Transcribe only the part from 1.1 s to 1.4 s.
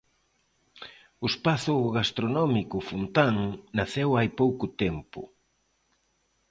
O